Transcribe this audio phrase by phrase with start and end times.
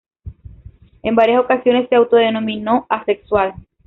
[1.03, 3.53] En varias ocasiones se autodenominó asexual.